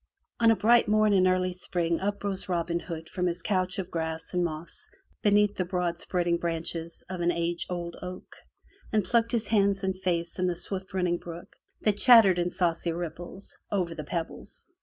On 0.39 0.49
a 0.49 0.55
bright 0.55 0.87
morn 0.87 1.13
in 1.13 1.27
early 1.27 1.53
spring 1.53 1.99
up 1.99 2.23
rose 2.23 2.49
Robin 2.49 2.79
Hood 2.79 3.07
from 3.07 3.27
his 3.27 3.43
couch 3.43 3.77
of 3.77 3.91
grass 3.91 4.33
and 4.33 4.43
moss 4.43 4.89
beneath 5.21 5.53
the 5.53 5.63
broad 5.63 5.99
spreading 5.99 6.37
branches 6.39 7.03
of 7.07 7.21
an 7.21 7.31
age 7.31 7.67
old 7.69 7.97
oak, 8.01 8.37
and 8.91 9.03
plunged 9.05 9.31
his 9.31 9.45
hands 9.45 9.83
and 9.83 9.95
face 9.95 10.39
in 10.39 10.47
the 10.47 10.55
swift 10.55 10.95
running 10.95 11.17
brook 11.19 11.55
that 11.81 11.99
chattered 11.99 12.39
in 12.39 12.49
saucy 12.49 12.91
ripples 12.91 13.55
over 13.71 13.93
the 13.93 14.03
pebbles. 14.03 14.67